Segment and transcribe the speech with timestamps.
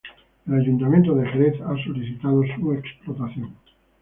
[0.47, 3.53] El Ayuntamiento de Jerez ha solicitado su explotación.